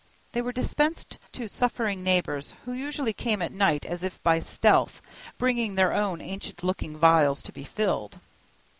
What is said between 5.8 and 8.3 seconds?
own ancient looking vials to be filled.